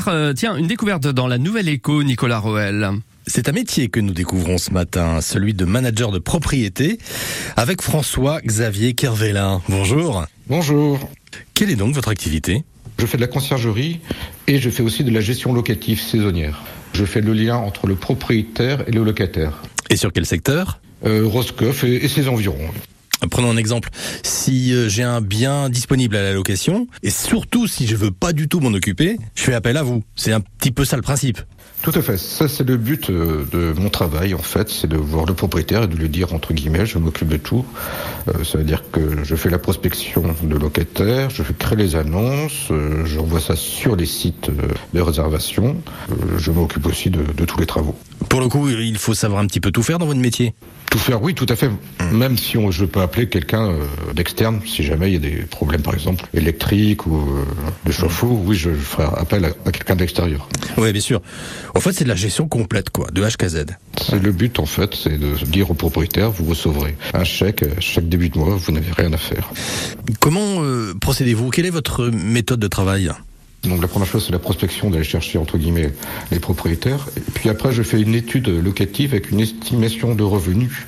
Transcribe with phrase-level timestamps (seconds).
[0.00, 2.90] faire, euh, tiens, une découverte dans la nouvelle écho, Nicolas Roel.
[3.26, 6.98] C'est un métier que nous découvrons ce matin, celui de manager de propriété,
[7.56, 9.60] avec François-Xavier Kervelin.
[9.68, 10.24] Bonjour.
[10.48, 10.98] Bonjour.
[11.54, 12.64] Quelle est donc votre activité?
[12.98, 14.00] Je fais de la conciergerie
[14.46, 16.62] et je fais aussi de la gestion locative saisonnière.
[16.92, 19.62] Je fais le lien entre le propriétaire et le locataire.
[19.90, 20.80] Et sur quel secteur?
[21.06, 22.68] Euh, Roscoff et, et ses environs.
[23.28, 23.90] Prenons un exemple.
[24.22, 28.32] Si euh, j'ai un bien disponible à la location, et surtout si je veux pas
[28.32, 30.02] du tout m'en occuper, je fais appel à vous.
[30.16, 31.40] C'est un petit peu ça le principe.
[31.82, 32.18] Tout à fait.
[32.18, 34.68] Ça, c'est le but euh, de mon travail, en fait.
[34.68, 37.64] C'est de voir le propriétaire et de lui dire, entre guillemets, je m'occupe de tout.
[38.28, 42.68] Euh, ça veut dire que je fais la prospection de locataires, je crée les annonces,
[43.04, 44.50] j'envoie ça sur les sites
[44.92, 45.76] de réservation.
[46.36, 47.96] Je m'occupe aussi de tous les travaux.
[48.30, 50.54] Pour le coup, il faut savoir un petit peu tout faire dans votre métier.
[50.88, 51.68] Tout faire, oui, tout à fait.
[52.12, 53.84] Même si on, je peux appeler quelqu'un euh,
[54.14, 57.44] d'externe, si jamais il y a des problèmes, par exemple, électriques ou euh,
[57.84, 60.48] de chauffe-eau, oui, je, je ferai appel à, à quelqu'un d'extérieur.
[60.78, 61.20] Oui, bien sûr.
[61.74, 63.66] En fait, c'est de la gestion complète, quoi, de H à Z.
[64.00, 67.74] C'est le but, en fait, c'est de dire au propriétaire, vous recevrez un chèque euh,
[67.80, 69.50] chaque début de mois, vous n'avez rien à faire.
[70.20, 71.50] Comment euh, procédez-vous?
[71.50, 73.10] Quelle est votre méthode de travail?
[73.62, 75.92] Donc la première chose, c'est la prospection, d'aller chercher, entre guillemets,
[76.30, 77.06] les propriétaires.
[77.16, 80.86] Et puis après, je fais une étude locative avec une estimation de revenus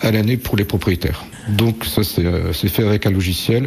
[0.00, 1.24] à l'année pour les propriétaires.
[1.48, 3.64] Donc ça, c'est euh, c'est fait avec un logiciel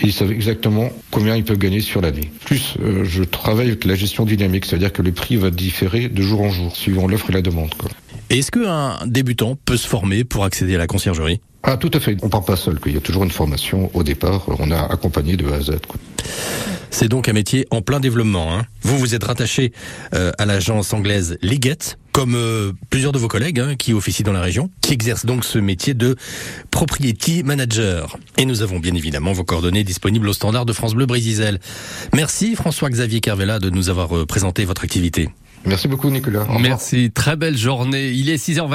[0.00, 2.30] et ils savent exactement combien ils peuvent gagner sur l'année.
[2.44, 6.20] Plus, euh, je travaille avec la gestion dynamique, c'est-à-dire que le prix va différer de
[6.20, 7.74] jour en jour, suivant l'offre et la demande.
[7.74, 7.90] Quoi.
[8.28, 11.40] Et Est-ce qu'un débutant peut se former pour accéder à la conciergerie?
[11.62, 12.18] Ah, tout à fait.
[12.22, 12.78] On part pas seul.
[12.78, 12.90] quoi.
[12.90, 14.44] Il y a toujours une formation au départ.
[14.58, 15.70] On a accompagné de A à Z.
[15.88, 15.98] quoi.
[16.94, 18.54] C'est donc un métier en plein développement.
[18.54, 18.66] Hein.
[18.82, 19.72] Vous, vous êtes rattaché
[20.14, 24.32] euh, à l'agence anglaise Liggett, comme euh, plusieurs de vos collègues hein, qui officient dans
[24.32, 26.14] la région, qui exercent donc ce métier de
[26.70, 28.16] propriety manager.
[28.38, 31.58] Et nous avons bien évidemment vos coordonnées disponibles au standard de France Bleu Brésil.
[32.14, 35.30] Merci François-Xavier Kervella de nous avoir euh, présenté votre activité.
[35.66, 36.46] Merci beaucoup, Nicolas.
[36.60, 38.10] Merci, très belle journée.
[38.10, 38.70] Il est 6h20.